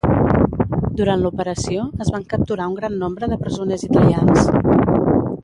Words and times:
Durant 1.01 1.25
l'operació, 1.25 1.83
es 2.05 2.09
van 2.15 2.25
capturar 2.33 2.67
un 2.73 2.79
gran 2.81 2.97
nombre 3.05 3.31
de 3.35 3.39
presoners 3.45 3.85
italians. 3.91 4.51